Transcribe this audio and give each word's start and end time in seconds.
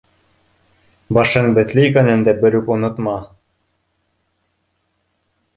Башың 1.17 1.49
бетле 1.59 1.83
икәнен 1.89 2.25
дә 2.29 2.35
берүк 2.45 2.71
онотма! 2.79 3.15